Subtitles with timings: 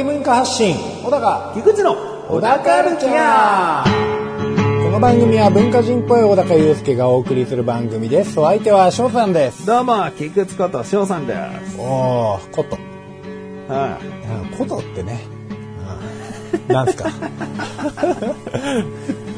[0.00, 0.74] 小高的文化発信。
[1.04, 1.94] 小高菊池の
[2.26, 8.40] 小高カルチャーこの番組は文化人っぽい小高祐介がお送りする番組です。
[8.40, 9.66] お相手は翔さんです。
[9.66, 11.34] どうも、菊池こと翔さんで
[11.66, 11.76] す。
[11.78, 12.78] おーこと。
[13.68, 13.98] は
[14.50, 15.20] うんことってね。
[16.68, 17.10] うんなんすか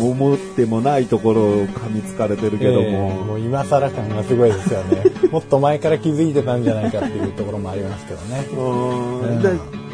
[0.00, 5.04] 思ってもないところを噛みつかれてるけどえーも、もう今更感がすごいですよね。
[5.30, 8.46] もっと前から気づいてたんじゃないかっていうところもありますけどね。
[8.56, 9.38] うん。
[9.38, 9.42] ん。
[9.42, 9.50] で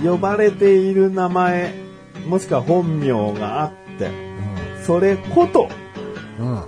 [0.08, 1.74] 呼ばれている名前、
[2.26, 4.10] もしくは本名があって、
[4.84, 5.68] それこと、
[6.40, 6.60] うん、うん、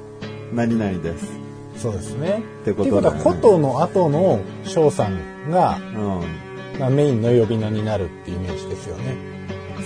[0.55, 1.41] 何々です。
[1.77, 2.43] そうですね。
[2.63, 6.51] ってことっていうことはことの後の翔さんが、うん。
[6.81, 9.15] まあ、メインの呼び名になるっていうイメージですよね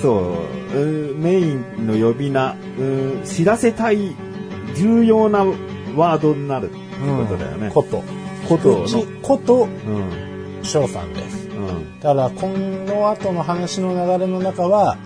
[0.05, 4.15] そう、うーメインの呼び名、うー知らせたい
[4.77, 5.47] 重要な
[5.97, 7.71] ワードになるってことだよね。
[7.73, 8.05] こと
[8.47, 10.35] ことのことうん。
[10.63, 12.01] 翔さんですうん。
[12.01, 14.99] だからこの後の話の流れの中は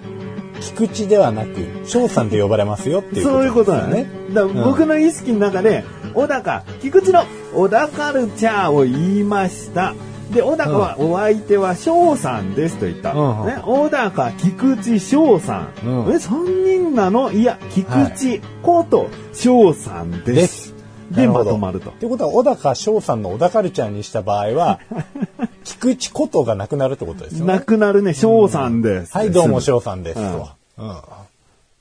[0.61, 4.35] 菊池ではなく翔さんで呼ばれますよっていうそういうことだですね。
[4.35, 7.23] だから僕の意識の中で、小高、菊池の
[7.55, 9.95] 小高カルチャーを言いました。
[10.33, 13.13] で、小高は、お相手は翔さんですと言った。
[13.13, 15.87] うんうんね、小高、菊池、翔さん。
[15.87, 17.33] うんえ、三人なの？
[17.33, 20.75] いや、菊池こと翔さんです。
[21.11, 21.93] でまとまるとっ。
[21.95, 24.79] てことは小高翔さんの小高カルチャーにした場合は
[25.65, 29.13] 菊池ことがなくなるってことですよねなくなるね、翔さんです。
[29.17, 30.91] はいどうも翔さんですと、うん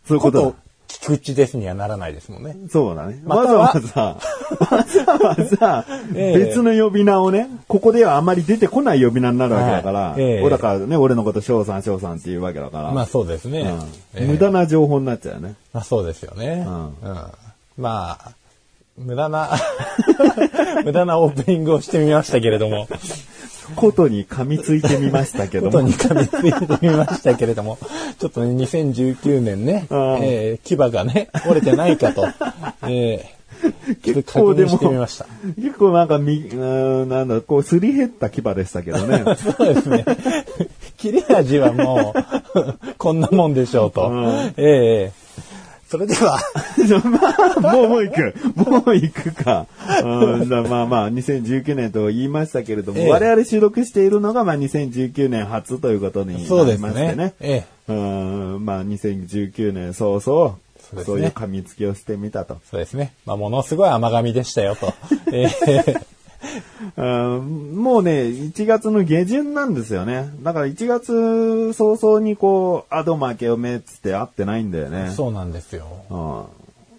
[0.07, 0.66] そういうことだ。
[1.01, 2.55] 菊池ですにはならないですもんね。
[2.69, 3.21] そうだね。
[3.25, 4.17] わざわざ、わ
[4.83, 6.45] ざわざ、ええ。
[6.45, 10.15] 別の呼び名をね、ここではあまり出てこない呼び名になるわけだから、
[10.49, 13.71] だからね、俺のこと翔さん翔さんっていうわけだから、まあそうですね、
[14.19, 15.55] 無駄な情報になっちゃうよね。
[15.73, 16.65] まあそうですよね。
[16.67, 17.25] ううんん。
[17.77, 18.31] まあ、
[18.97, 19.52] 無駄な、
[20.83, 22.87] 無駄なオープニングをしてみましたけれども、
[23.76, 25.94] ことに噛みついてみましたけどもことに。
[25.94, 27.78] 噛みついてみましたけれども、
[28.20, 32.28] ちょっとね、2019年ね、うんえー牙がね、折れてないかと、
[32.83, 33.38] えー
[34.04, 39.23] 結構でもました。、結構なんかみ、なんだ、こう、すり減った牙でしたけどね。
[39.58, 40.05] そうですね。
[40.98, 42.14] 切れ味はも
[42.55, 44.10] う、こんなもんでしょうと。
[44.10, 45.27] うんええ
[45.89, 46.37] それでは、
[47.61, 48.36] もう、もう行く。
[48.55, 49.67] もう行くか。
[50.03, 57.15] うん、だまあまあ、2019年と言いましたけれども、ええ我々収録しているのが、まあ2019年初ということになりましてね。
[57.15, 57.33] ね。
[57.39, 60.58] ええうん、まあ2019年早々、そ
[60.93, 62.58] うねそういう噛みつきをしてみたと。
[62.69, 63.14] そうですね。
[63.25, 64.93] まあ、ものすごい甘噛みでしたよと。
[65.31, 66.17] ええうん
[66.95, 70.30] もうね、1月の下旬なんですよね。
[70.41, 75.11] だから1月早々にこう、アド負けをめっつって会ってないんだよね。
[75.11, 75.86] そうなんですよ。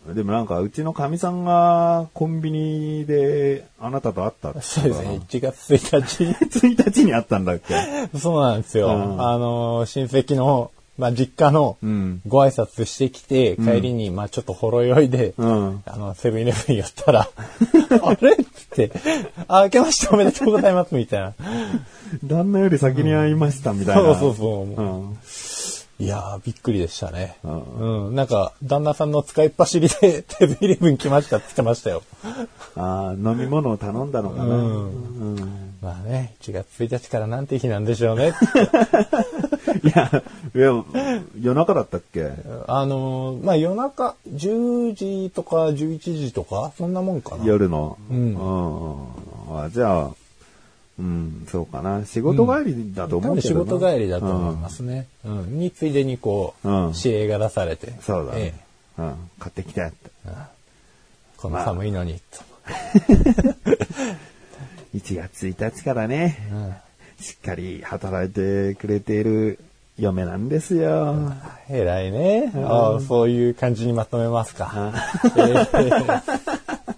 [0.06, 0.14] うん。
[0.14, 5.20] でもなんか、うちのかみさんがコンビニであなたと会ったってそうですね。
[5.28, 6.24] 1月1日。
[6.68, 7.74] 1日に会ったんだっけ？
[8.18, 8.86] そうなんですよ。
[8.88, 15.82] うんあの、親戚の、まあ、実家のうんご挨拶してきて、帰りに、まあ、ちょっとほろ酔いで、うん。
[15.86, 17.28] あの、セブンイレブン寄ったら、
[18.02, 18.32] あれ？
[18.32, 18.90] っつって、
[19.46, 21.34] あ、明けましておめでとうございます、みたいな。
[22.24, 24.02] 旦那より先に会いましたみたいな。
[24.02, 24.64] そうそうそう。
[24.64, 25.18] うん。
[26.00, 27.36] いやー、びっくりでしたね。
[27.44, 28.14] ううん。
[28.14, 32.02] なんか、旦那さんの使いっ走りで、セブンイレブン来ましたって言ってましたよ。
[32.76, 34.44] ああ、飲み物を頼んだのかな。
[34.44, 38.32] うんうんまあね、1月1日からなんて日なんでしょうね。
[39.84, 40.22] いや、
[40.54, 42.30] いや、夜中だったっけ？
[42.66, 47.44] あのーまあ夜中10時とか11時とかそんなもんかな。
[47.44, 47.96] 夜の。
[48.10, 48.92] うんうん
[49.50, 50.10] うんあじゃあ、
[50.98, 52.04] うん、そうかな。
[52.04, 55.06] 仕事帰りだと思うけどな、事帰りだと思いますね。
[55.24, 55.58] うん。
[55.58, 57.94] についでにこう、うん指令が出されて。
[58.02, 58.54] そうだねえ
[58.98, 59.02] え。
[59.02, 59.14] うん。
[59.38, 59.94] 買ってきてって。
[61.38, 62.40] この寒いのに、と。
[64.94, 66.74] 1 月1日からね、うん
[67.20, 69.58] しっかり働いてくれている
[69.98, 71.32] 嫁なんですよ。
[71.68, 74.92] 偉いね、ああそういう感じにまとめますか。
[75.36, 76.88] ええ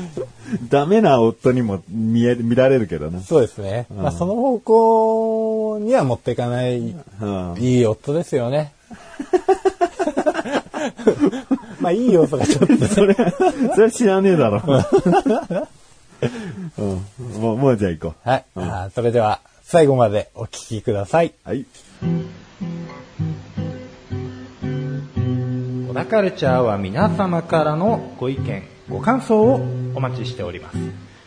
[0.70, 3.22] ダメな夫にも見え、見られるけどね。
[3.26, 3.86] そうですね。
[3.94, 6.94] まあその方向には持っていかない、う
[7.26, 7.54] ん。
[7.58, 8.72] いい夫ですよね。
[11.80, 13.22] まあいい要素がちょっとそれ、そ
[13.78, 14.62] れは知らねえだろ。
[16.78, 17.04] うん。
[17.40, 18.44] もう、もうじゃあ行こはい。
[18.54, 21.26] あーそれでは、最後までお聞きください。
[21.26, 21.32] う。
[21.42, 21.66] はい。
[25.88, 29.54] 小田カルチャーは皆様からのご意見、ご感想を
[29.96, 30.78] お待ちしております。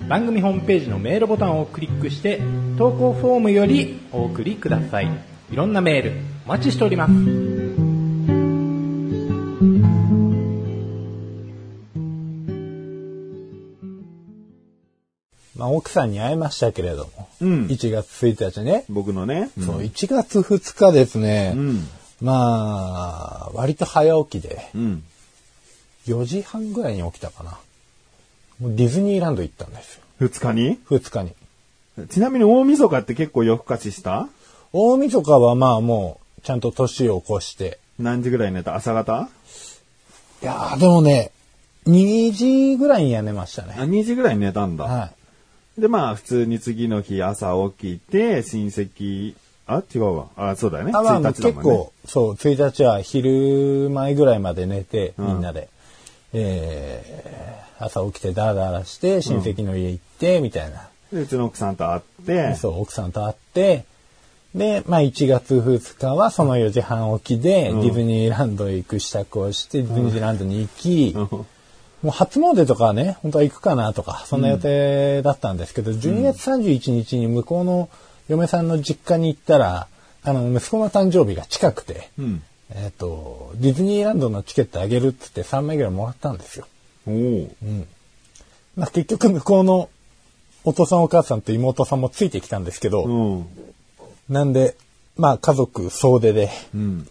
[0.08, 2.40] 番組ホームページのメールボタンをクリックして、
[2.78, 5.10] 投稿フォームよりお送りください。
[5.52, 6.14] いろんなメール、
[6.46, 7.49] お待ちしております。
[15.80, 19.50] 奥さんに会いましたけれども、うん1月1日ね、僕のね。
[19.60, 21.88] そう、1月2日ですね、うん。
[22.22, 25.04] まあ、割と早起きで、うん。
[26.08, 27.58] 4時半ぐらいに起きたかな。
[28.60, 30.02] もうディズニーランド行ったんですよ。
[30.20, 31.34] 二日に？2日に。
[32.10, 34.28] ちなみに大晦日って結構夜更かしした？
[34.74, 37.80] 大晦日はまあもう、ちゃんと年を越して。
[38.00, 38.76] 何時ぐらい寝た？
[38.76, 39.30] 朝方？
[40.42, 41.32] いやーでもね、
[41.86, 43.76] 2時ぐらいには寝ましたあ、ね。
[43.78, 44.86] 2時ぐらいに寝たんだ。
[44.86, 45.12] はい。
[45.80, 49.36] で、まあ、普通に次の日朝起きて、親戚、
[49.68, 50.28] あ、違うわ。
[50.36, 50.92] あ、そうだよね。
[50.96, 51.62] あまあ、1日だもんね。
[51.62, 55.70] 結構、そう、1日は昼前ぐらいまで寝て、うんみんなで。
[56.34, 60.90] えー、朝起きてダラダラして、親戚の家行って、みたいな。
[61.12, 63.86] で、うちの奥さんと会って、そう、奥さんと会って、
[64.54, 71.46] で、まあ1月2日はその4時半起きで、うんディズニーランドへ行く支度をして、ディズニーランドに行き、うん
[72.02, 77.90] もう初詣とかはね、本当は行くかなとか、そんな予定だったんですけど、12月31日に向こうの
[78.30, 79.88] 嫁さんの実家に行ったら、
[80.24, 82.44] あの、息子の誕生日が近くて、うん。
[82.72, 86.68] えっ、と、ディズニーランドのチケットあげるって言って3枚ぐらいもらったんですよ。
[87.08, 87.50] おお。
[88.76, 89.90] まあ結局向こうの
[90.64, 93.48] お父さんお母さんと妹さんもついてきたんですけど、うん。
[94.30, 94.76] なんで、
[95.18, 97.10] まあ家族総出でうん。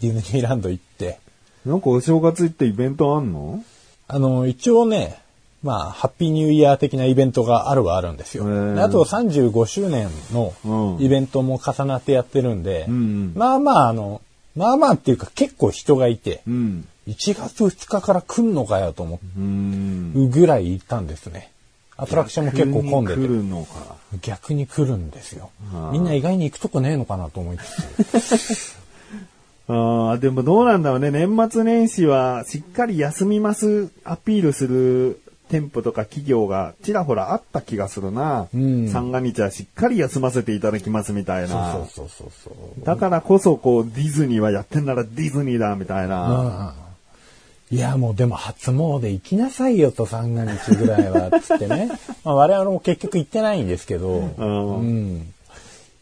[0.00, 1.18] ディズニーランド行って、
[1.66, 3.64] なんかお正月行ってイベントあんの？
[4.08, 5.18] あの、一応ね、
[5.62, 8.44] まあ、ハッピーニューイヤー的なイベントがあるはあるんですよ。
[8.44, 14.20] あと35周年のうんイベントも重なってやってるんで、うんうんまあまあ、あの、
[14.54, 16.86] まあまあっていうか結構人がいて、うん。
[17.08, 19.20] 1月2日から来んのかよと思
[20.16, 21.50] うぐらい行ったんですね。
[21.96, 23.26] アトラクションも結構混んでて来。
[23.26, 23.96] るのか。
[24.22, 25.50] 逆に来るんですよ。
[25.92, 28.83] みんな意外に行くとこねえのかなと思いつつ。
[29.66, 31.10] ああ、でもどうなんだろうね。
[31.10, 38.48] 年末年始はしっかり休みますアピールする店舗とか企業がちらほらあった気がするな。
[38.54, 41.72] うん三が日はしっかり休ませていただきますみたいな。
[41.72, 42.84] そうそうそうそう。
[42.84, 46.74] だからこそこうディズニーはやってんならディズニーだみたいな。
[47.70, 51.88] いや、もうでも初詣行きなさいよと三が日ぐらいは、つってね。
[52.22, 55.33] まあ我々も結局行ってないんですけど、うんうん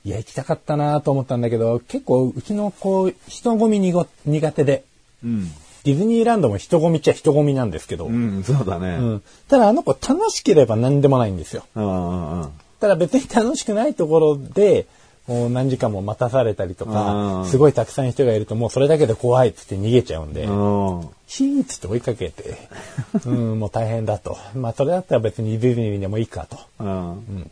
[0.05, 4.85] いや、行きたかったなと思ったんだけど、結構うちの子、人混みにご苦手で、
[5.25, 5.51] うん。
[5.85, 8.97] ディズニーランドも人混みっちゃ人混みなんですけど、うん、そうだね。
[9.01, 11.65] うんただあの子楽しければ何でもないんですよ。
[11.75, 12.49] うんうんうん。
[12.81, 14.87] ただ別に楽しくないところで、
[15.27, 21.09] もう何時間も待たされたりとうん、かすごいたくさん人がいるともうそれだけで怖いっつって逃げちゃうんで、うん。
[21.27, 22.57] ヒーっつって追いかけて、
[23.27, 24.37] うん、もう大変だと。
[24.55, 26.59] まあそれだったら別にディズニーでもいいかと。
[26.81, 27.51] うん。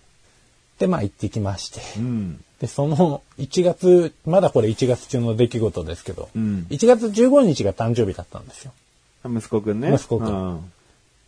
[0.81, 1.81] で、まあ行ってきまして。
[1.99, 2.44] うん。
[2.59, 8.73] で、その1月、まだこれ1月中の出来事ですけど、うん1月15日が誕生日だったんですよ。
[9.25, 9.93] 息子くんね。
[9.94, 10.73] 息子くん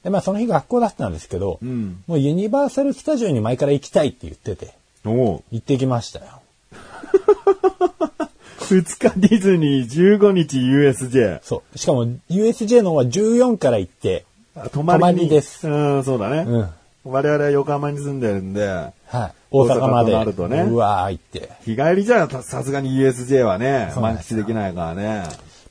[0.02, 2.02] で、まあその日学校だったんですけど、うん。
[2.06, 6.24] もうユニバーサルスタジオに前から行きたいって言ってて、行ってきましたよ。
[8.58, 11.40] 二日ディズニー、15日 USJ。
[11.42, 11.78] そう。
[11.78, 14.24] しかも USJ の方は14から行って、
[14.72, 16.44] 泊まりに泊まりですうん、そうだね。
[16.48, 16.68] うん。
[17.04, 18.92] 我々は横浜に住んでるんで、は
[19.26, 19.32] い。
[19.50, 21.50] 大阪まで、なるとねうわー行って。
[21.64, 25.24] 日帰りじゃさすがに USJ はね、満喫できないからね。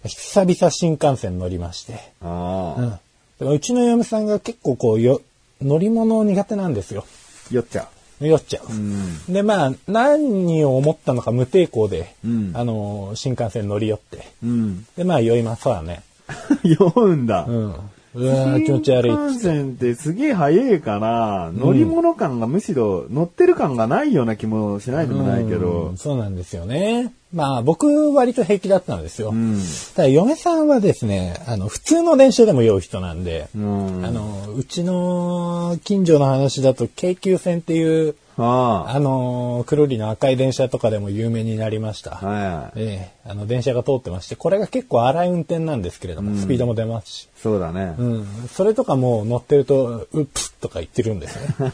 [0.03, 1.93] 久々新幹線乗りまして。
[2.21, 2.89] ああ、うん。
[2.89, 3.01] だか
[3.39, 5.21] らうちの嫁さんが結構こうよ、
[5.61, 7.05] 乗り物苦手なんですよ。
[7.51, 7.87] 酔っちゃ
[8.19, 8.71] 酔っちゃう。
[8.71, 8.75] う。
[8.75, 9.33] うん。
[9.33, 14.27] で、まあ、何を思ったのか無抵抗で、うんあの、新幹線乗り寄って。
[14.43, 14.85] うん。
[14.95, 16.03] で、まあ、酔いますわね。
[16.63, 17.45] 酔うんだ。
[17.47, 17.75] うん。
[18.13, 19.11] うわー気持ち悪い。
[19.11, 25.97] 新幹線ってすげえ早いから、乗り物感がむしろ乗ってる感がないような気もしないでもないけうどん。
[25.97, 27.13] そうなんですよね。
[27.33, 29.29] まあ、僕割と平気だったんですよ。
[29.29, 29.57] うん。
[29.95, 34.05] ただ、嫁さんはですね、あの、普通の電車でも酔う人なんで、うん。
[34.05, 42.19] あの、うちの近所の話だと、京急線っていう、ああの、くるりの赤い電車とかでも有名になりました。
[42.21, 42.25] あ。
[42.25, 42.79] はい。
[42.79, 47.29] ええあの、電車が通ってまして、これが結構荒い運転なんですけれども、スピードも出ますし。
[47.37, 47.95] そうだね。
[47.97, 48.27] うん。
[48.51, 51.73] それとかもう乗ってると、うっぷとか言ってるんですね。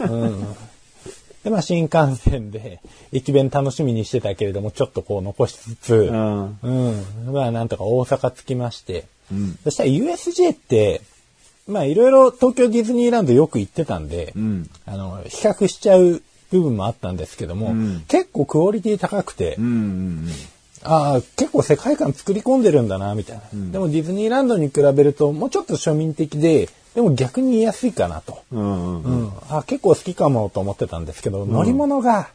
[0.00, 0.56] うん。
[1.44, 2.80] で、まあ、新幹線で、
[3.12, 6.58] 駅弁楽しみにしてたけれども、ちょっとこう残しつつ、うん。
[6.62, 7.04] うん。
[7.32, 9.58] まあ、なんとか大阪着きまして、うん。
[9.64, 11.02] そしたら USJ って、
[11.68, 14.70] まあ、いろいろ東京ディズニーランドよく行ってたんで、うん。
[14.86, 19.64] あの、比較しちゃう部分もあったんですけども、うん結構クオリティ高くて、うん。
[19.64, 20.28] うん。
[20.82, 28.38] ああ、結構世界観作り込んでるんだな、みたいな、でもディズニーランドに比べると、もうちょっと庶民的で、でも逆に言いやすいかなと。
[28.50, 29.02] うん。
[29.02, 29.24] ううん。
[29.24, 29.32] ん。
[29.50, 32.28] あ結構好きかもと思ってたんですけど、乗り物が、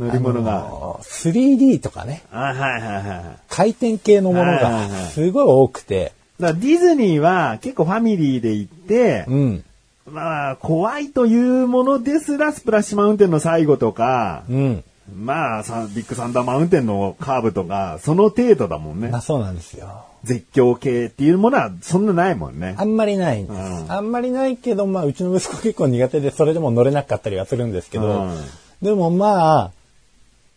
[0.00, 0.52] 乗り物あが。
[0.60, 3.38] の 3D とかね、あ、はいはいはいはい。
[3.50, 9.64] 回転系のものがすごい多くて、だディズニーは結構ファミリーで行って、うん。
[10.10, 14.84] まあ、怖いというものですら、スプラッシュマウンテンの最後とか、うん。
[15.14, 19.18] まあさ、ビッグサンダーマウンテンのカーブとか、その程度だもんねま。
[19.18, 20.04] あそうなんですよ。
[20.24, 22.84] 絶叫系っていうものはそんなないもんねあ。
[22.84, 23.56] んまりないんです。
[23.56, 28.36] うんあんまりないけど、まあうちの息子結構苦手で、それでも乗れなかったりはするんですけど、うん
[28.82, 29.70] でもまあ、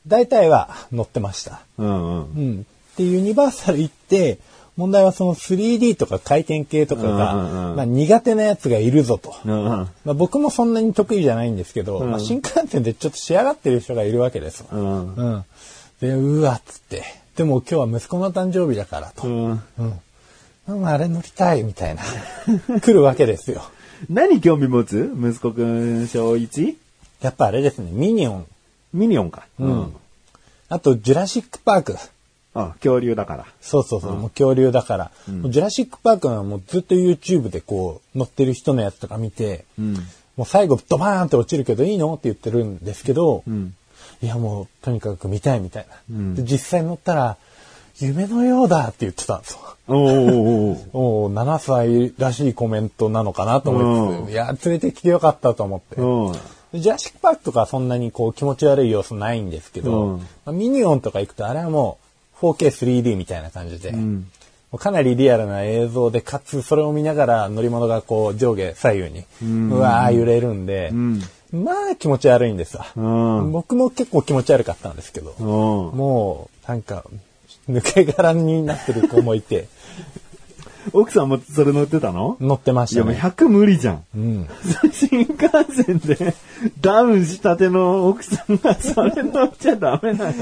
[0.07, 1.61] 大体は乗ってました。
[1.77, 2.19] うんうん。
[2.19, 2.65] うん。
[2.97, 4.39] で、ユニバーサル行って、
[4.79, 7.35] 問題はその 3D とか回転系とかが、
[7.75, 9.35] まあ苦手なやつがいるぞと。
[9.45, 14.69] まあ、僕もそんなに得意じゃないんですけど、うんまあ、新幹線でちょっと仕上がってる人がいるわけですわ。
[14.71, 15.45] うんうん。
[15.99, 17.03] で、うわっつって。
[17.35, 19.27] でも今日は息子の誕生日だからと。
[19.27, 19.61] うん
[20.67, 20.87] うん。
[20.87, 22.03] あれ乗りたいみたいな。
[22.79, 23.63] 来るわけですよ。
[24.09, 25.11] 何興味持つ？
[25.13, 26.75] 息子くん小 1?
[27.21, 28.45] やっぱあれですね、ミニオン。
[28.93, 29.45] ミニオンか。
[29.59, 29.93] うん。
[30.69, 31.97] あと、ジュラシックパーク。
[32.61, 33.45] あ、恐竜だから。
[33.61, 39.93] そうそうそう、もう恐竜だから、もうジュラシックパークはもうずっと YouTube でこう乗ってる人のやつとか見て、うん。
[40.37, 42.13] もう最後ドバーンって落ちるけどいいの？
[42.13, 43.75] って言ってるんですけど、うん。
[44.21, 45.95] いやもうとにかく見たいみたいな。
[46.11, 47.37] うんで実際乗ったら、
[47.99, 49.59] 夢のようだって言ってたんですよ。
[49.87, 55.95] おー おーおーおう7歳らしいコメントなのかなと思いつつ、うんいや、連れてきてよかったと思って。
[56.77, 62.05] ジュラシックパークとかはそんなにこう気持ち悪い要素ないんですけど、うんまあミニオンとか行くとあれはもう
[62.41, 69.25] 4K3D みたいな感じで、うかなりリアルな映像で、かつそれを見ながら乗り物がこう上下左右に、
[69.71, 71.21] うわー揺れるんで、ん。
[71.51, 72.85] まあ気持ち悪いんですわ。
[72.95, 73.51] うん。
[73.51, 75.97] 僕も結構気持ち悪かったんですけど、うん。
[75.97, 77.03] もうなんか
[77.67, 79.67] 抜け殻になってる子もいて、
[80.93, 82.37] 奥さんもそれ乗ってたの？
[82.39, 83.33] 乗ってましいやもうたね。
[83.35, 84.03] 100無理じゃん。
[84.15, 84.47] うん。
[84.91, 85.37] 新幹
[85.83, 86.33] 線で
[86.81, 90.33] ダウンしたての奥さんがそれ乗っちゃダメなの。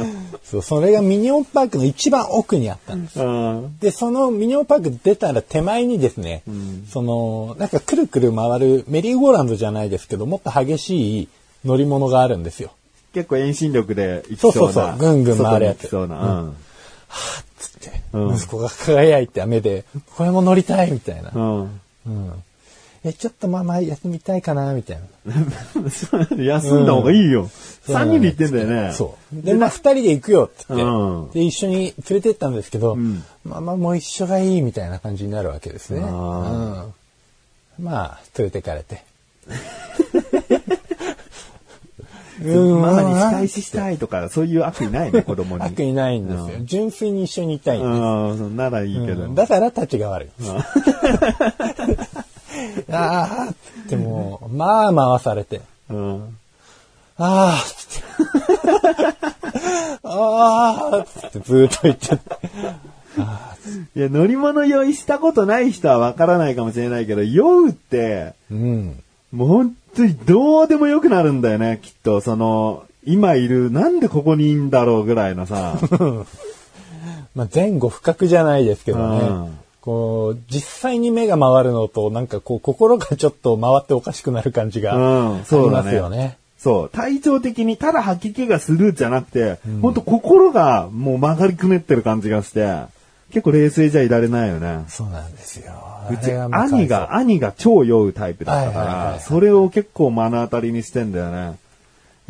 [0.44, 3.20] そう、それがミニオンパークの一番奥にあったんです。
[3.20, 3.77] うん。
[3.80, 6.44] で、そのミニオンパーク出たら手前にですね、
[6.89, 11.30] その、なんかくるくる回るメリーゴーランドじゃないですけど、もっと激しい
[11.66, 12.72] 乗り物があるんですよ。
[13.13, 14.54] 結構遠心力で行きそうな。
[14.54, 16.42] そうそうそうぐんぐん回るやつ外に行きそうな。
[16.42, 16.56] うん。
[17.89, 21.32] て、うん息子が輝いて目で、これも乗りたいみたいな。
[21.34, 21.62] うん。
[21.62, 22.44] うん。
[23.03, 25.34] え、ちょっとママ休みたいかなみたいな。
[26.44, 27.44] 休んだ方がいいよ。
[27.44, 27.50] うん
[27.88, 28.94] 3人で行ってんだよね。
[28.94, 29.41] そう。
[29.41, 30.88] で、まあ、二人で行くよって言って、う
[31.29, 36.01] んで、一緒に連れてったんですけど、んママも一緒がいいみたいな感じになるわけですね。
[36.03, 36.86] あ
[37.79, 39.06] うん、まあ、連れてかれて。
[42.51, 45.63] うんママに仕返ししたいとか、そういう悪意ないね、 子供に。
[45.63, 46.50] 悪意ないんですよ。
[46.63, 47.89] 純粋に一緒にいたいんです。
[47.89, 49.24] うん、そうならいいけど。
[49.24, 50.30] うんだから立ちが悪い。
[52.92, 53.54] ああ、
[53.86, 55.62] ってもう、まあ回されて。
[55.89, 56.38] うん。
[57.18, 58.08] ああ、つって。
[60.04, 62.38] ああ、つってずーっと言っちゃって。
[63.96, 69.04] いや、乗り物酔いしたことない人はわからないかもしれないけど、酔うって、うん。
[69.31, 72.22] もう本当にどうでもよくなるんだよね、きっと。
[72.22, 75.77] その、今いる、なんでここにいんだろうぐらいのさ。
[77.36, 79.19] まあ、前後不覚じゃないですけどね。
[79.19, 79.57] うん
[79.88, 86.38] こう、実際に目が回るのと、なんかこう、心がちょっと回っておかしくなる感じがうんありますよね。
[86.57, 86.89] そう。
[86.89, 92.81] 体調的にただ吐き気がするじゃなくて、本当心がもう曲がりくねってる感じがして、
[93.31, 94.84] 結構冷静じゃいられないよね。
[94.89, 95.72] そうなんですよ。
[96.10, 101.58] うち、兄が、兄が超酔うタイプだったからそれを結構目の当たりにしてんだよね。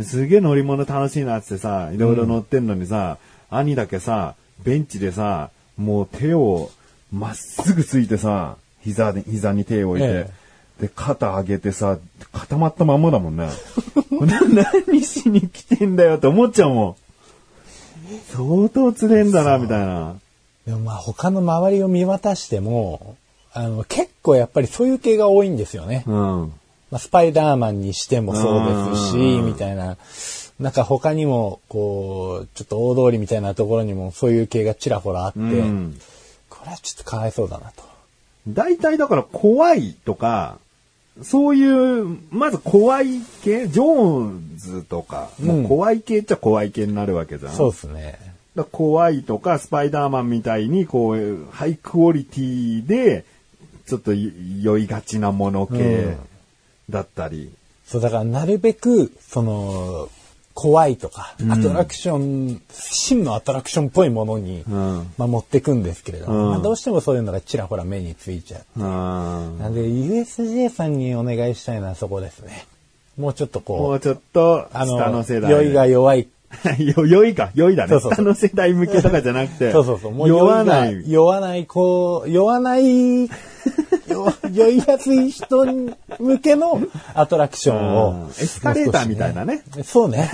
[0.03, 3.17] すげえ乗り物楽しいなってさ、いろいろ乗ってんのにさ、
[3.49, 6.69] 兄だけさ、ベンチでさ、もう手を
[7.11, 10.29] まっすぐついてさ、膝に、膝に手を置いて、え
[10.81, 11.97] で、肩上げてさ、
[12.31, 13.49] 固まったまんまだもんね。
[14.11, 14.41] な
[14.85, 16.95] 何しに来てんだよって思っちゃうもん。
[18.35, 20.15] 相当釣れんだな、みたいな。
[20.65, 23.15] でもまあ他の周りを見渡しても、
[23.57, 26.03] あの、結構やっぱりそういう系が多いんですよね。
[26.05, 26.53] うん。
[26.91, 29.97] まあ、スパイダーマンにしてもそうですし、うんみたいな。
[30.59, 35.99] なんか他にも、こう、ちょっと大通りみたいなところにもそういう系がちらほらあって、うん
[36.49, 37.83] これはちょっとかわいそうだなと。
[38.47, 40.59] 大体だから怖いとか、
[41.23, 47.53] そういう、まず怖い系、ジョーンズとか、もう怖い系っちゃ怖い系になるわけじゃん。
[47.53, 48.19] そうですね。
[48.71, 53.25] 怖いとか、スパイダーマンみたいに、こう、ハイクオリティで、
[53.87, 56.17] ちょっと酔いがちなもの系
[56.89, 57.51] だったり。
[57.85, 60.09] そう、だからなるべく、その、
[60.53, 65.13] 怖いとか、アトラクション、真のアトラクションっぽいものに、うん。
[65.17, 68.79] まあ、持ってくんですけれども、うんまあ、どうしてもそういうのがちらほら目についちゃう。
[68.79, 72.65] うんなんで、USJ さんにお願いしたいのはそこですね。
[73.17, 75.23] もうちょっともこう、うちょっと、あの。
[75.23, 76.27] 酔いが弱い。
[76.79, 77.89] よ酔いか、酔いだね。
[77.89, 80.11] そうそうそう下の世代向けとかじゃなくて、そうそうそう。
[80.11, 80.87] もう酔酔わな。
[80.87, 81.11] いい。
[81.11, 83.25] 酔わない、こう、酔わない
[84.07, 85.65] よ酔いやすい人
[86.19, 86.81] 向けの
[87.13, 88.29] アトラクションを。
[88.29, 89.63] エスカレーターみたいなね。
[89.83, 90.29] そうね。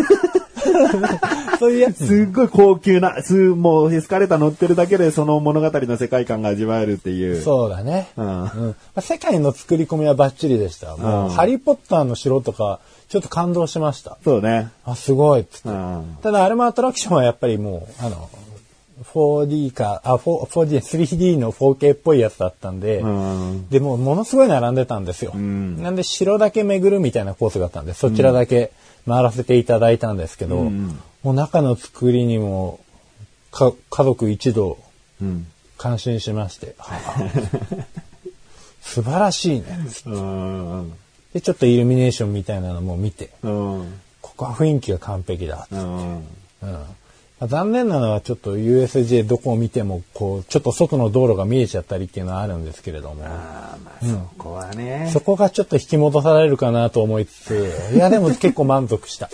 [1.60, 2.08] そういうやつ。
[2.08, 7.42] すっごい高級な、すもうエスカレーター乗ってるだけでその物語の世界観が味わえるっていう。
[7.42, 8.10] そうだね。
[8.18, 10.96] うんうんまあ世界の作り込みはバッチリでした。
[10.96, 12.80] もう、うんハリーポッターの城とか、
[13.10, 14.18] ちょっと感動しました。
[14.24, 14.72] そうね。
[14.86, 15.70] あ、すごいっつって。
[15.70, 16.18] うん。
[16.22, 18.30] ただ、あれもアトラクションはやっぱりもう、あの、
[19.14, 23.70] 4D か、あ、4- 4D、3D の 4K っぽいやつだったんで、うん。
[23.70, 25.34] でもうものすごい並んでたんですよ。
[25.36, 28.72] んなんで城だけ巡るみたいなコースがあったんで、そちらだけ
[29.08, 32.82] 回らせていただいたんですけど、うんもう中の作りにも、
[33.50, 34.78] か家族一同
[35.22, 35.48] うん。
[35.78, 37.84] 感心しまして、はあ
[38.82, 39.66] 素晴らしいね。
[40.06, 40.94] うん。
[41.34, 44.00] で、ちょっとイルミネーションみたいなのも見て、うん。
[44.22, 45.68] ここは雰囲気が完璧だ。
[45.72, 46.18] うん。
[46.18, 46.24] うん
[47.40, 55.10] まあ残念なのはちょっと USJ どこを見てもこうちょっと外の道路が見えちゃったりっていうのはあるんですけれどもああ、まあ、そこはね。
[55.12, 59.30] そこがちょっと引き戻されるかなと思いつつ いやでも結構満足した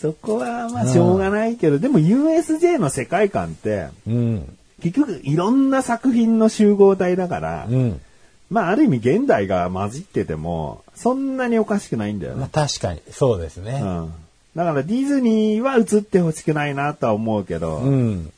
[0.00, 8.00] そこはまあしょうがないけど、でも USJ の世界観って、うん結局いろんな作品の集合体だから、うん
[8.50, 12.40] まあある意味現代が混じってても、そんなにおかしくないんだよね。
[12.40, 14.12] まあ確かにそうですねうん。
[14.54, 18.32] だからディズニーは映ってほしくないなとは思うけど、うん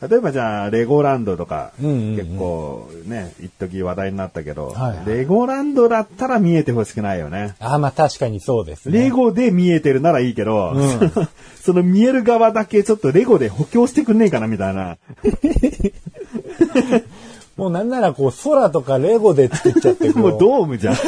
[0.00, 7.56] 例えばじゃあレゴランドとか、うんうんうん結構ね、一時話題になったけど、はいはいレゴランドだったら見えてほしくないよね。
[7.58, 11.00] あまあ確かにそうですねレゴで見えてるならいいけど、うん
[11.60, 14.98] その見える側だけちょっとレゴで補強してくんねえかなみたいな。
[17.58, 20.94] もうなんならこう空とかレゴで作っちゃってこう もうドームじゃん。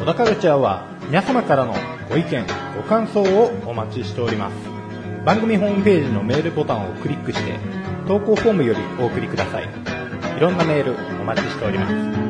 [0.00, 1.74] 小田カルチャーは皆様からの
[2.08, 2.46] ご意見、
[2.76, 4.54] ご感想をお待ちしております。
[5.26, 7.52] 番組ホームページのメールボタンをクリックして、
[8.08, 9.64] 投稿フォームよりお送りください。
[9.64, 12.21] いろんなメールお待ちしております。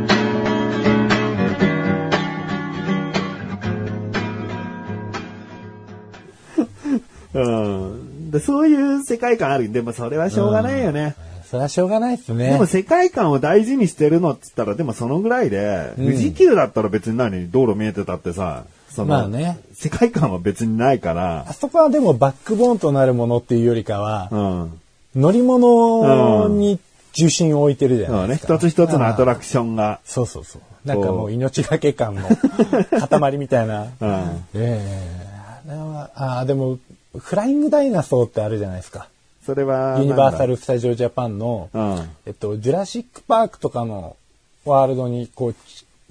[7.35, 8.41] うんで。
[8.41, 9.71] そういう世界観ある。
[9.73, 11.15] でもそれはしょうがないよね。
[11.53, 24.81] それはしょうがないですねでも世界観を大事にしてるのって言ったら、でもそのぐらいで、うん富士急だったら別に何、道路見えてたってさ、その、まあね世界観は別にないからあ、そこはでもバックボーンとなるものっていうよりかは、うん。
[25.15, 26.79] 乗り物に
[27.13, 28.11] 重心を置いてるじゃ。
[28.11, 28.55] ないですか。
[28.55, 30.01] 一つ一つのアトラクションが。
[30.07, 30.89] そうそうそう。
[30.89, 32.23] なんかもう命がけ感の
[33.21, 33.83] 塊みたいな。
[33.83, 34.45] うん。
[34.55, 35.33] ええ
[35.67, 36.79] あれはあでも、
[37.19, 39.09] フライングダイナソーってあるじゃないですか。
[39.45, 39.99] それは。
[39.99, 42.09] ユニバーサル・スタジオ・ジャパンの、うん。
[42.27, 44.17] えっと、ジュラシック・パークとかの
[44.65, 45.55] ワールドに、こう、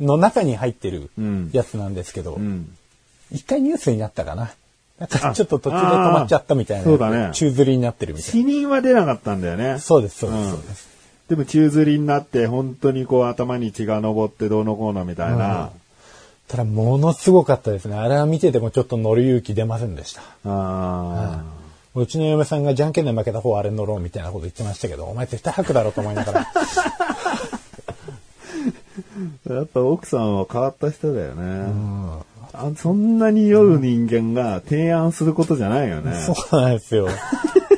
[0.03, 2.75] の中に入ってるうんやつなんですけど、うん。
[3.31, 4.51] 一回ニュースになったかな？
[4.99, 6.83] なんかちょっと途中で止まっちゃったみたいな。
[6.83, 9.79] そうだね宙吊りになってるみたい死人は出なかったんだよねな。。
[9.79, 10.89] そうです、そうです、うんそうです。
[11.29, 15.71] でも宙吊りになって、本当にこう頭に血が上ってどうのこうのみたいな。
[16.51, 17.95] ただ、ものすごかったですね。
[17.95, 20.21] あれは見ててもちょっと乗る勇気出ませんでした。
[20.43, 21.43] あ
[21.95, 26.41] うちの嫁さんがじゃんけんで負けた方あれ乗ろうみたいなこと言ってましたけど、お前絶対吐くだろうと思いながら。
[26.41, 26.45] あ。
[29.49, 31.71] やっぱ奥さんは変わった人だよね。
[32.53, 36.13] あそんなに酔う人間が提案することじゃないよね。
[36.15, 37.07] そうなんですよ。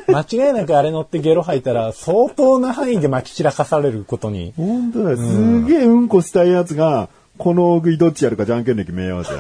[0.07, 4.53] 間違いなくあれ乗ってゲロ吐いたら相当な範囲で撒き散らかされることに。
[4.57, 5.17] 本当だよ。
[5.17, 9.32] すげえうんこしたいやつが、この大食いどっちやるかじゃんけんで決めようぜ。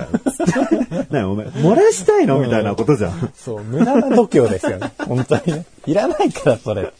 [1.11, 2.39] ねえお前、漏らしたいの？
[2.39, 3.31] みたいなことじゃん。
[3.35, 4.91] そう、無駄な度胸ですよね。
[5.07, 5.65] 本当にね。
[5.85, 6.91] いらないから、それ。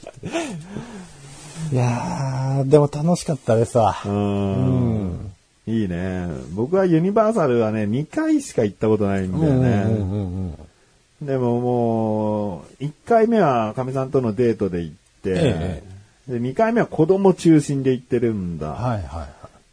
[1.71, 3.95] いやー、でも楽しかったですわ。
[4.05, 4.09] う。
[4.09, 5.31] うんん。
[5.65, 6.27] いいね。
[6.53, 10.55] 僕はユニバーサルはね、2回しか行ったことないんだよね。
[11.21, 15.83] でももう、1回目はかみさんとのデートで行って、え
[16.27, 18.71] で2回目は子供中心で行ってるんだ。
[18.71, 19.27] はいはいは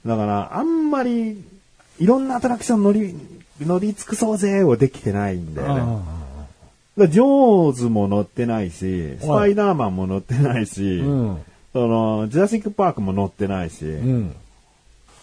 [0.07, 1.43] だから、あんまり、
[1.99, 3.15] いろんなアトラクション乗り、
[3.61, 5.67] 乗り尽くそうぜをできてないんだい。
[5.67, 6.03] よね。
[6.97, 11.43] だジョーズも乗ってないし、スパイダーマンも乗ってないし、うん。
[11.73, 14.35] その、ジュラシックパークも乗ってないし、うん。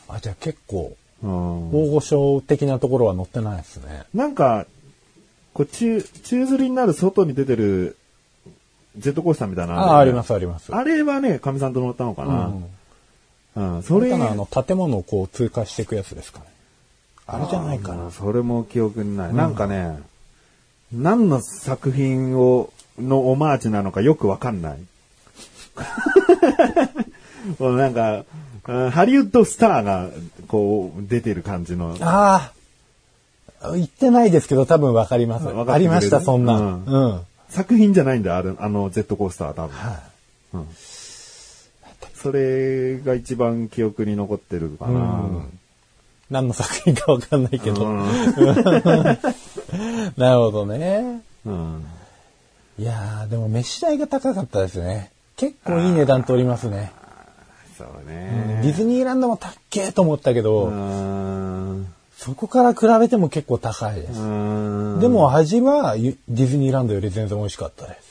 [0.08, 4.04] あ、じゃあ結構、うん大御所的なところは乗ってないですね。
[4.14, 4.68] なんか、
[5.54, 7.98] こう、宙、宙吊りになる外に出てる、
[8.98, 10.74] ジェットコースターみたいなのああ、ありますあります。
[10.74, 12.34] あれはね、かみさんと乗ったのかうな。
[12.48, 12.66] ん。
[13.58, 16.46] うん、それかなあの、建物をこう通過していくやつですかね。
[17.26, 18.12] あれじゃないかな。
[18.12, 19.34] それも記憶にない。
[19.34, 20.00] なんかね、
[20.94, 24.78] 何の作品を、のオマージュなのかよくわかんない。
[27.60, 28.26] も うなんか、うん
[28.92, 30.10] ハリウッドスターが、
[30.50, 31.96] こう、出てる感じの。
[32.02, 32.52] あ
[33.62, 35.48] あ、言ってないですけど多分わかります。
[35.48, 36.58] ありました、そんな。
[36.58, 37.22] うんうん。
[37.50, 39.76] 作品じゃないんだよ、あのジェットコースターは多分。
[39.78, 40.58] はい。
[42.28, 45.24] それが一番記憶に残ってるかな。
[46.30, 47.86] 何の作品かわかんないけど。
[47.86, 48.06] うん
[50.18, 51.22] なるほどね。
[51.46, 51.86] うん
[52.80, 55.10] いやー、でも飯代が高かったですね。
[55.36, 56.92] 結構いい値段取りますね。
[57.78, 58.62] そうデね。
[58.64, 61.88] ィズニーランドも高っけーと思ったけど、うん
[62.18, 64.20] そこから比べても結構高いです。
[64.20, 68.07] うんでも味はゆディズニーランドより全然美味しかったです。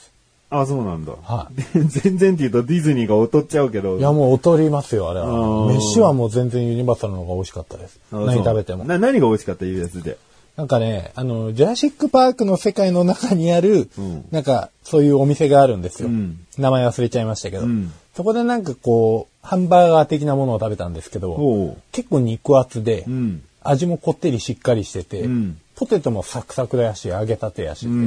[0.48, 1.12] あ、そうなんだ。
[1.22, 3.98] は 全然って言うとディズニーが劣っちゃうけど。
[3.98, 5.26] いやもう劣りますよ、あれは。
[5.26, 7.98] うん飯はもう全然ユニバーサルの方が美味しかったです。
[8.12, 8.85] あ何食べても。
[8.85, 10.18] な何が美味しかった ?US で？
[10.56, 16.09] なんかね、あの、ジュラシックパークの世界の中にある、うんなんか、そういうお店があるんですよ。
[16.09, 23.42] うん名前忘れちゃいましたけど、うんそこでなんかこう、ハンバーガー的なものを食べたんですけど結構肉厚で、うん。
[23.62, 28.06] 味もこってりしっかりしてて、うんポテトもサクサクだやし、揚げたてやしで、うんうん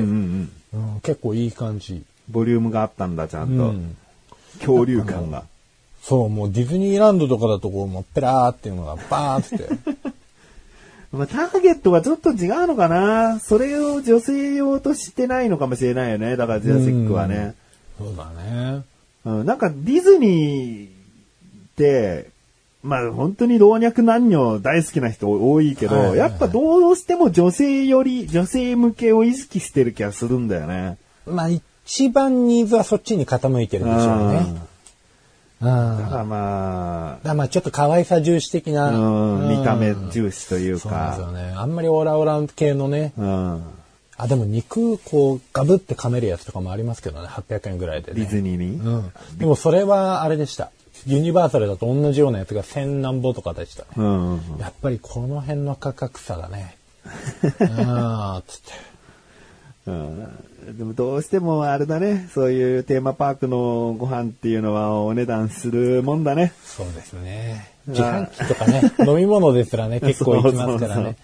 [0.74, 0.86] うん。
[0.96, 2.02] うん結構いい感じ。
[2.30, 3.54] ボリュームがあったんだ、ちゃんと。
[3.54, 3.98] うん
[4.60, 5.44] 恐竜感が。
[6.02, 9.70] そう、もうディズニーランドとかだとこう、もうペラーっていうのがバーって。
[11.12, 16.36] まあ、ターゲットがちょっと違うのかなそれを女性用としてないのかもしれないよね。
[16.36, 17.56] だからジュラシックはね。
[17.98, 18.84] そうだね。
[19.26, 20.90] うん、なんかディズニーっ
[21.76, 22.30] て、
[22.84, 30.98] まあ本当に老若男女大好きな人多いけど、はいはいはいやっぱどうしても女性より、女性向けを意識してる気がするんだよね。
[31.26, 31.64] まあ一
[32.10, 34.46] 番ニーズはそっちに傾いてるでしょうね。
[35.62, 35.98] うん。
[35.98, 41.32] だからまだからまあちょっと可愛さ重視的な、あ、うん、見た目うん重視というそうですよか。
[41.34, 41.54] ね。
[41.56, 43.64] あんまりオラオラ系のね、うん。
[44.18, 48.22] あ、でも肉こうガブって噛めるやつとかもありますけどね、800円ぐらいでね。
[48.22, 48.76] ディズニーに？
[48.76, 49.12] うん。
[49.38, 50.72] でもそれはあれでした。
[51.06, 53.90] ユニバーサルだと同じようなやつが1000何ぼとかでしたね。
[53.98, 54.60] うんうんうん。
[54.60, 56.76] やっぱりこの辺の価格差がね。
[57.62, 58.89] あ ーつって。
[59.90, 66.54] うんでもどうしてもあれだね、そういうテーマパークのご飯っていうのはお値段するもんだね。
[66.64, 67.72] そうですね。
[67.88, 71.16] 自販機とかね、飲み物ですらね、 結構行きますからそうそうそうね。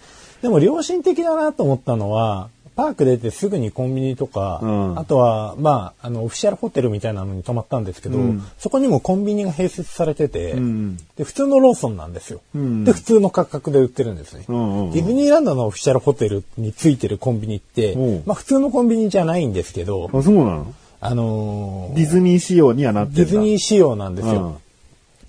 [0.42, 5.00] でも良心的だなと思ったのは、パーク出てすぐにコンビニとか、うん。
[5.00, 8.44] あとは、まあ、あの、オフィシャルホテルみたいなのに泊まったんですけど、うん。
[8.58, 14.46] そこにもコンビニが併設されてて、うんで、普通のローソンなんですよ、うんで、普通の価格で売ってるんですね。
[14.48, 14.86] うんうん。
[14.88, 18.20] うんディズニーランドのオフィシャルホテルについてるコンビニってう。
[18.20, 20.74] ん、まあ普通のコンビニじゃないんですけど、あ、そうなの？
[21.02, 23.22] あのーディズニー仕様にはなってんだ。
[23.24, 24.60] ディズニー仕様なんですよ。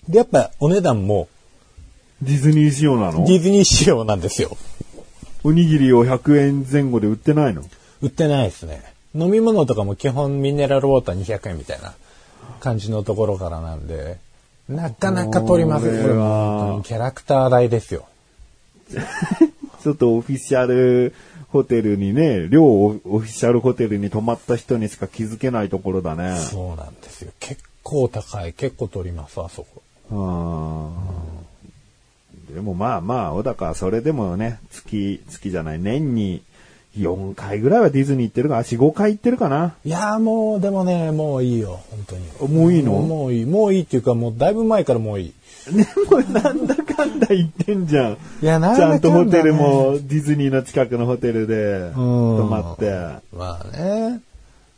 [0.09, 1.28] で、やっぱお値段も
[2.20, 3.26] うんディズニー仕様なの？
[3.26, 4.56] ディズニー仕様なんですよ。
[5.46, 7.62] おにぎりを100円前後で売ってないの？
[8.02, 8.82] 売ってないですね。
[9.14, 11.94] 飲み物とかも基本ミネラルウォーター200円みたいな
[12.59, 14.18] 感じのところからなんで、
[14.68, 16.02] なかなか取りません。
[16.02, 18.09] これはキャラクター代ですよ。
[19.85, 21.14] ちょっとオフィシャル
[21.50, 26.37] ホテルにね、両オフィシャルホテルに泊まった人にしか気づけないところだね。
[26.40, 27.30] そうなんですよ。
[27.38, 28.52] 結構高い。
[28.52, 29.82] 結構取ります、あそこ。
[30.11, 31.26] うん
[32.57, 36.40] でもまあまあ、小高はそれでもね、月、月じゃない、年に
[36.99, 39.75] 4回ぐらいはディズニー行ってるかな、4、5回行ってるかな。
[39.85, 42.05] いやーもう、でもね、もういいよ、本
[42.38, 42.59] 当に。
[42.59, 42.92] もういいの？
[42.92, 43.45] もういい。
[43.45, 45.33] もういいっていうか、もうだいぶ前からもういい。
[45.71, 48.12] で もなんだかんだ言ってんじゃん。
[48.14, 48.16] い
[48.47, 52.90] や、なんちゃんとホテルもディズニーの近くのホテルで泊まって。
[53.37, 54.21] まあね。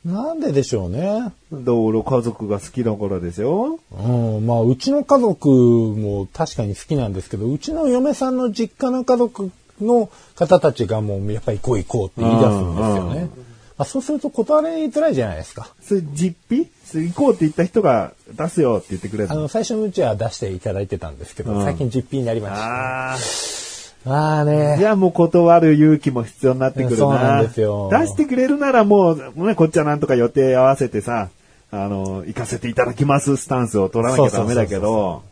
[0.08, 1.32] なんででしょうね。
[1.52, 4.02] 道路家族が好きだからでしょう
[4.40, 9.50] ん、まあ、うちの家族も確かに好きなんですけど、うちの嫁さんの実家の家族
[9.82, 13.30] の方たちがもうやっぱり行こう行こうって言い出すんですよね。
[13.76, 15.74] まあ、そうすると断りづらいじゃないですか。
[15.82, 16.68] それ実費？
[16.84, 19.34] それ行こうって言った人が出すよって言ってくれるの？
[19.34, 22.64] あの、最初のうちは出していただいてたんですけど、うん最近実費になりました。
[22.64, 23.67] ああ。
[24.08, 24.76] まあね。
[24.78, 26.96] じゃあもう断る勇気も必要になってくるな。
[26.96, 31.28] そうなんですよ出してくれるならもう、ね、こっちはなんとか予定合わせてさ、
[31.70, 35.22] あの、行かせていただきますスタンスを取らなきゃダメだけそうそうど、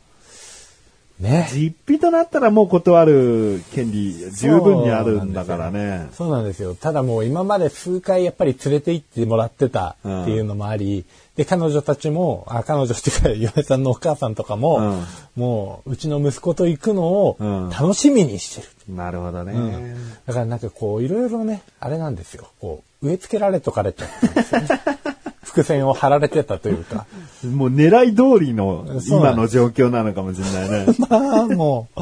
[1.21, 1.49] ね。
[1.53, 6.09] 実費となったらもう断る権利十分にあるんだからね。
[6.13, 6.75] そうなんですよ。
[6.75, 11.05] ただもう今まで数回やっぱり連れて行ってもらってたっていうのもあり、
[11.37, 15.03] で、彼女たちも、あ、彼女っていうか、 嫁さんのお母さんとかも、
[15.37, 18.95] もう、うちの息子と行くのをうん楽しみにしてる。
[18.95, 19.97] なるほどね。
[20.27, 22.49] だからなんかこう、いろいろね、あれなんですよ。
[22.61, 24.69] こう、植え付けられとかれちゃったんですよね。
[25.47, 27.07] 伏線を張られてたというか。
[27.45, 30.95] もう狙い通りの今の状況なのかもしれないね。
[31.09, 32.01] まあ、もう、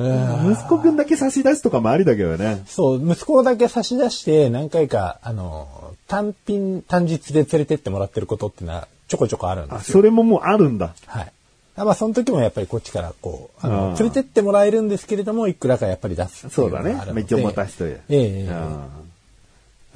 [0.52, 2.62] 息子くんだけ差し出すとかもありだけどね。
[2.66, 5.68] そう、息子だけ差し出して、何回か、あの、
[6.08, 9.92] 単品、単日で連れてってもらってることっていうのは、ちょこちょこあるんあ、ですよ。
[9.92, 10.94] それももうあるんだ。
[11.06, 11.32] はい。
[11.76, 16.82] あまあ、その時もやっぱりこっちからこう、あの、うん連れてってもらえるんですけれども、いくらかやっぱり出すそうだ。
[16.82, 16.98] ね。
[17.12, 18.00] めっちゃ持たしといて。
[18.08, 19.05] ええええうん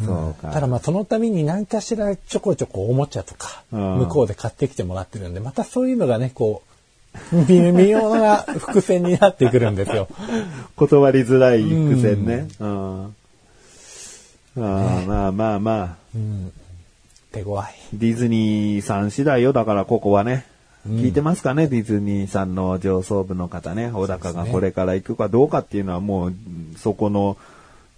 [0.05, 0.51] そうか。
[0.53, 6.63] ただまあそのために何かしらちょこちょこおもちゃとか、うん向こうで買ってきてもらってるんで、またそういうのがね、こ
[7.33, 10.09] う、微妙な伏線になってくるんですよ。
[10.77, 12.49] 断りづらい伏線ね。
[12.61, 13.05] うん。
[13.05, 15.97] あーまあまあまあ、
[17.33, 17.65] 手強い。
[17.93, 19.53] ディズニーさん次第よ。
[19.53, 20.47] だからここはね。
[20.89, 23.91] 聞いてますかね、ディズニーさんの上層部の方ね。
[23.93, 26.35] 小高がこれから行くかどうかっていうのはもう、
[26.79, 27.37] そこの、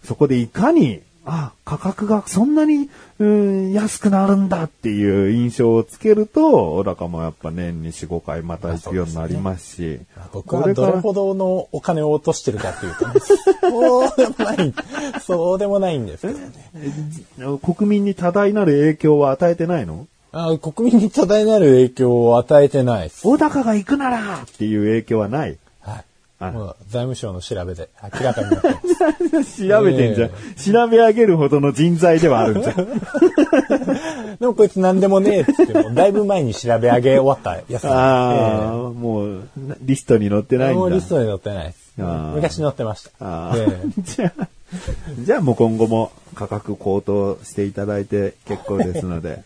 [0.04, 10.00] そこでいかに、あ、価格がそんなに、うん、安くなるんだっていう印象をつけると、小高もやっぱ年に4、5回また行くようになりますし。
[10.32, 13.14] 僕はどれほどのお金を落としてるかっていうとね、
[13.62, 14.74] そうでもない、
[15.20, 17.58] そうでもないんですけどね。
[17.62, 20.06] 国民に多大なる影響は与えてないの？
[20.32, 23.20] あ国民に多大なる影響を与えてないです。
[23.22, 25.58] 小高が行くならっていう影響はない。
[26.50, 29.68] もう財務省の調べで明らかになってます。
[29.68, 30.30] 調べてんじゃん。
[30.30, 32.76] 調べ上げるほどの人材ではあるんじゃん。
[34.40, 39.42] でもこいつ何でもねえっつっても、だいぶ前に調べ上げ終わったやつあなんあ、もう、
[39.82, 40.78] リストに載ってないんだ。
[40.78, 41.92] もうリストに載ってないです。
[42.00, 43.10] あー昔載ってました。
[43.20, 44.48] あえーじゃあ、
[45.20, 49.42] じゃあもう今後も価格高騰していただいて結構ですので、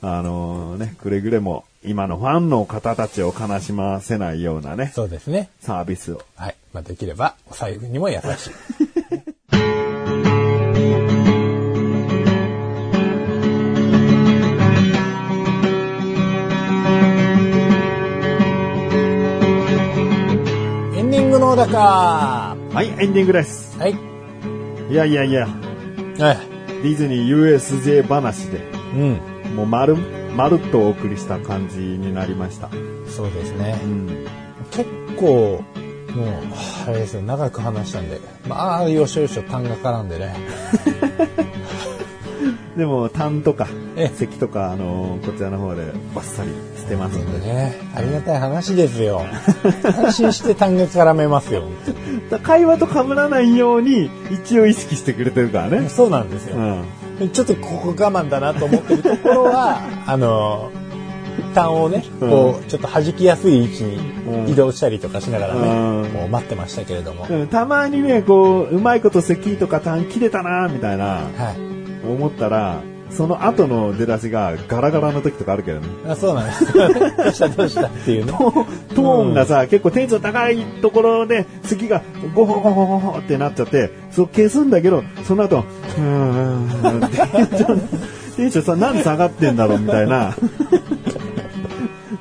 [0.00, 5.48] あのね、くれぐれも今のファンの方たちを悲しませないようなねえ、そうですね。
[5.60, 6.22] サービスを。
[6.36, 6.56] はい。
[6.72, 8.50] まあ、できれば、お財布にも優しい。
[20.96, 23.76] エンディングの小高ははい、エンディングです。
[23.84, 24.92] い。
[24.92, 25.48] いやいやいや、
[26.18, 26.38] はい。
[26.82, 28.58] ディズニー USJ 話で、
[28.94, 29.37] うん。
[29.54, 29.96] もう丸、
[30.36, 32.68] まるっとお送りした感じになりました。
[33.08, 33.86] そうですねう。
[33.86, 34.26] ん。
[34.70, 35.62] 結構、
[36.14, 36.28] もう、
[36.86, 38.20] あれですよ、長く話したんで。
[38.48, 40.34] まあ、よしよしと単が絡んでね。
[42.76, 43.66] でも、単とか
[43.98, 47.46] え、席とか、あのこちらの方でバッサリ捨てますので。
[47.46, 49.22] ね、ありがたい話ですよ。
[49.84, 51.64] 安心して単が絡めますよ。
[52.30, 55.88] だ 会話と被らないように、一応意識してくれてるからね。
[55.88, 56.56] そうなんですよ。
[56.56, 56.84] うん。
[57.32, 60.70] ちょっとここ我慢だなと思ってるところは、あの、
[61.54, 67.26] 単をね、こう、ちょっと弾きやすい位置に移動したりとかしながらね、うんもう待ってましたけれども。
[67.28, 71.20] うんたまにね、こう、うまいこと席とか単切れたな、みたいな、は
[72.04, 72.06] い。
[72.08, 75.88] 思ったら、その後の出だしがガラガラの時とかあるけどね。
[76.06, 76.72] あそうなんです。
[76.72, 78.32] どうしたどうしたっていうね。
[78.32, 82.02] トーンがさ、結構テンション高いところで、席が
[82.34, 85.64] ゴホゴホゴホってなっちゃって、そう消すんだけど、その後、
[85.96, 87.80] うーん、テンション、
[88.36, 90.34] テンションさ、なんで下がってんだろうみたいな、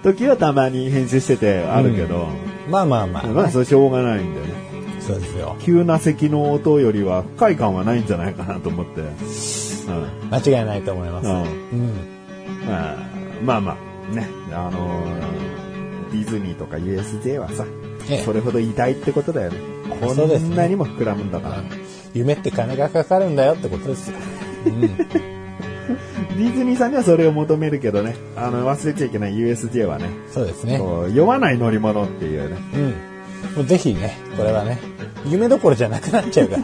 [0.04, 2.28] 時はたまに編集しててあるけど、
[2.69, 4.54] まあまあまあ、まあそれしょうがないんだよね。
[5.00, 5.56] そうですよ。
[5.62, 9.02] 急な咳の音よりは不快感はないんじゃないかなと思って。
[9.88, 10.30] うん。
[10.30, 11.28] 間違いないと思います。
[11.28, 11.43] うん。
[11.43, 11.93] うん。
[13.43, 13.78] まあまあま
[14.12, 15.38] あ、ね、あのー
[16.12, 17.65] ディズニーとか USJ はさ、
[18.10, 19.58] ええそれほど偉大ってことだよね。
[20.00, 21.63] こそうですねんなにも膨らむんだから。
[22.13, 24.17] 夢って金がかかるんだよってことですよ。
[24.65, 24.82] うん。
[26.38, 30.78] ディズニーさんにはそれを求めるけどね、あの、忘れちゃいけない USJ はね、そうですね。
[30.78, 32.58] こう酔わない乗り物っていうね。
[32.73, 32.84] うん。
[33.56, 34.80] もうぜひね、これはね、
[35.26, 36.63] 夢どころじゃなくなっちゃうから。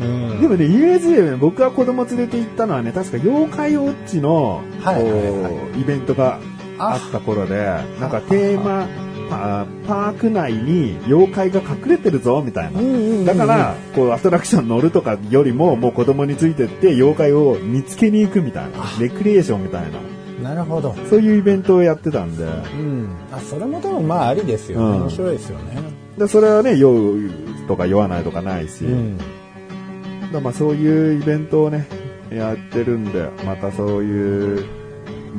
[0.00, 0.40] うん。
[0.40, 6.40] でもね、USJ ね、僕が子供連れて行ったのはね、確か妖怪ウォッチの、はいはいイベントが
[6.78, 7.64] あった頃で、
[8.00, 8.88] なんかテーマ、
[9.28, 12.80] パパーク内に妖怪が隠れてるぞ、みたいな。
[12.80, 18.70] うんうんうんうんだから、こう、アトラクション乗るとかよりも、もう子供についてって、妖怪を見つけに行くみたいな。
[19.00, 19.98] レクリエーションみたいな。
[20.48, 20.94] なるほど。
[21.08, 22.44] そういうイベントをやってたんで。
[22.44, 23.08] うん。
[23.32, 24.84] あ、それも多分まあありですよね。
[24.84, 25.82] うん面白いですよね。
[26.18, 27.30] で、それはね、酔う
[27.66, 28.84] とか酔わないとかないし。
[28.84, 29.18] うん。
[30.32, 31.86] まあそういうイベントをね、
[32.30, 34.66] やってるんで、またそういう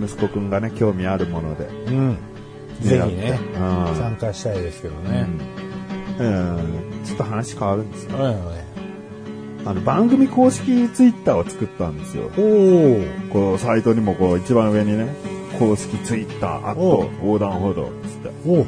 [0.02, 1.66] 息子くんがね、興味あるもので。
[1.66, 2.18] うん。
[2.82, 5.28] ぜひね、うん参加したいですけどね。
[6.20, 6.58] うん。
[6.58, 8.18] うんちょっと話変わるんですよ。
[8.18, 9.68] うん。
[9.68, 12.32] あの、番組公式ツイッターを作ったんですよ。
[12.38, 13.04] おお。
[13.32, 15.08] こう、サイトにもこう、一番上にね、
[15.60, 18.50] 公式ツイッター、あおと、横断歩道、つって。
[18.50, 18.66] お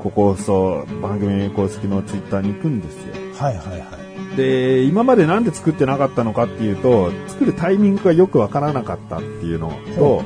[0.00, 3.14] ここそう、番組公式のツイッターに行くんですよ。
[3.36, 3.99] はいはいはい。
[4.36, 10.22] で、今までなんで作ってなかったのかっていうと、作るタイミングがよくわからなかったっていうのと、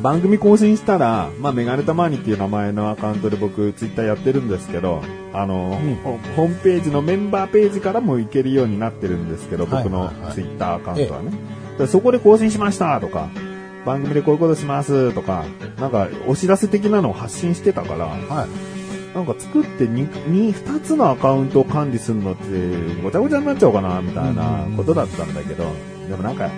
[0.00, 11.32] 番組更新したら、まあ、メガネたまにっていう名前のアカウントで僕、ツイッターやってるんですけど、あの、うんホホームページのメンバーページからも行けるようになってるんですけど、僕のツイッターアカウントはね。
[11.78, 13.30] でそこで更新しましたとか、
[13.86, 15.44] 番組でこういうことしますとか、
[15.78, 18.71] なんかお知らせ的なのを発信してたから、はい。
[19.14, 25.64] なんか作って2、2, 2つのアカウントを管理するのってごちゃごちゃになっちゃうかな、みたいなことだったんだけど、
[26.08, 26.50] でもなんか、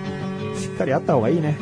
[0.57, 1.57] しっかりあった方がいいね。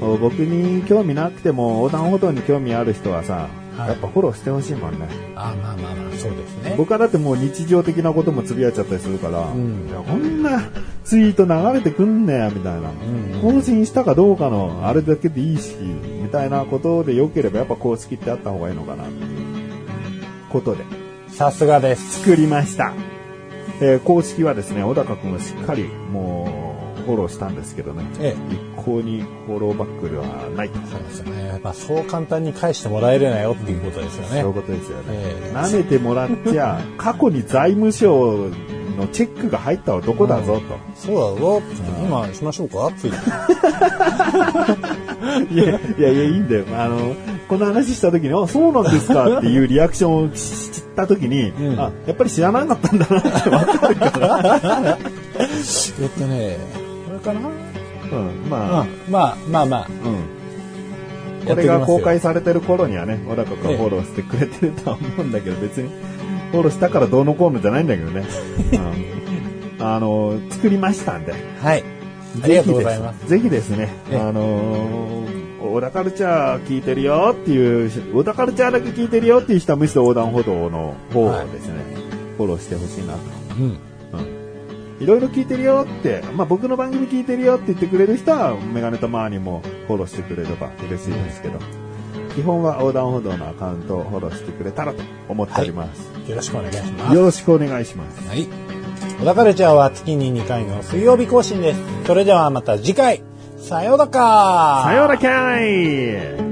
[0.00, 5.08] 僕に興味なくても横断歩道に興味ある人はさ、はいやっぱフォローしてほしいもんね。
[5.34, 6.74] あまあまあまあ、そうですね。
[6.76, 10.60] 僕はだってもう日常的なこともつぶやいちゃったりするから、んいやこんな
[11.04, 15.76] ツイート流れてくんねや、みたいな、ん更新したかどうかのあれだけでいいし、
[16.22, 19.39] みたいなことで良ければやっぱ公式ってあった方がいいのかなっていう
[20.50, 20.84] ことで
[21.28, 22.20] さすがです。
[22.20, 22.92] 作りました。
[23.80, 30.78] えー公式はですね、小高くんがしっかりもうフォローしたんですけどね、え一向にフォローバックではないと。
[30.86, 31.58] そうですよね。
[31.64, 34.28] まあ、そう簡単に返してもらえるなよっていうことですよね。
[34.28, 35.04] そういうことですよね。
[35.08, 38.50] ええ舐めてもらっちゃ、過去に財務省
[38.98, 40.62] のチェックが入った男だぞと。
[40.94, 41.62] そうだぞ。
[42.04, 42.90] 今しましょうか？
[42.98, 43.16] ついて。
[45.54, 45.68] いやい
[46.02, 46.64] やいや、いいんだよ。
[46.76, 47.14] あの、
[47.50, 54.98] この話した時に、あ、そうなんですかっていうリアクションを知った時に、うんあ、やっぱり知らなかったんだなってわかるから。
[56.00, 56.58] えっとね、
[57.08, 57.40] これかな？
[58.12, 59.86] うん、まあ、まあまあまあ。
[59.88, 61.46] うん。
[61.48, 65.88] これが公開されてる頃にはね、小高がフォローしてくれてるとは思うんだけど、別に
[66.52, 68.24] フォローしたからどうのこうのじゃないんだけどね。
[69.78, 71.32] うん、あの、作りましたんで。
[71.60, 71.82] はい。
[72.44, 73.28] ありがとうございます。
[73.28, 75.39] ぜひですね、ええあのー、
[75.72, 81.74] 小田カルチャー聞いてるよっていう、小田カルチャーだけ聞いてるよっていう人はむしろ横断歩道の方をですね、
[82.36, 83.20] フォローしてほしいなと。
[83.58, 83.64] うん。
[83.64, 85.02] うん。
[85.02, 91.58] いろいろ聞いてるよって、まあ僕の番組聞いてるよって言ってくれる人は、メガネとマーにもフォローしてくれれば嬉しいですけど、
[92.34, 96.10] 基本は横断歩道のアカウントをフォローしてくれたらと思っております。
[96.28, 97.14] よろしくお願いします。
[97.14, 98.28] よろしくお願いします。
[98.28, 98.48] はい。
[99.20, 101.80] 小田カルチャーは月に2回の水曜日更新です。
[102.06, 103.22] それではまた次回、
[103.60, 104.82] さようなら。
[104.84, 105.18] さようなら。
[105.18, 106.49] かい